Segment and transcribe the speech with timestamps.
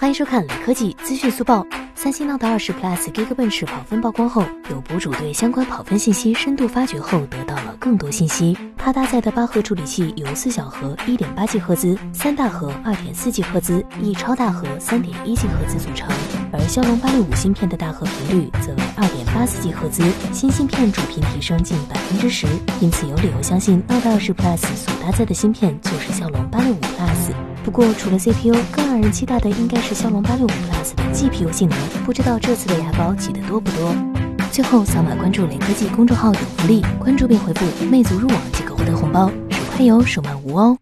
[0.00, 1.66] 欢迎收看雷科技资讯速报。
[1.96, 8.56] 三星 Note 20 Plus Geekbench 跑分曝光后，有博主对相关跑分信息深度发掘后，得到了更多信息。
[8.76, 16.08] 它搭载的八核处理器由四小核1.8 G 赫兹、三大核2.4 G 赫兹、一超大核3.1 G 赫兹组成，
[16.52, 22.46] 而骁龙865芯片的大核频率则为2.84 G 赫兹，新芯片主频提升近百分之十，
[22.80, 27.47] 因此有理由相信 Note 20 Plus 所搭载的芯片就是骁龙865 Plus。
[27.68, 31.78] 不过，除了 CPU，更让人期待的应该是骁龙八六五 Plus 的 GPU 性能。
[32.06, 33.94] 不知道这次的牙膏挤得多不多？
[34.50, 40.78] 最后，扫码关注雷科技公众号有福利，关注并回复“魅族入网”即可获得红包，手快有，手慢无哦。